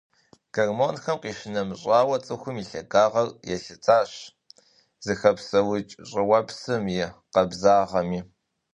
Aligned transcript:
Гормонхэм 0.53 1.17
къищынэмыщӀауэ, 1.21 2.15
цӀыхум 2.25 2.55
и 2.61 2.65
лъагагъэр 2.69 3.29
елъытащ 3.53 4.11
зыхэпсэукӀ 5.05 5.89
щӀыуэпсым 6.09 6.83
и 6.93 6.97
къабзагъэми. 7.33 8.19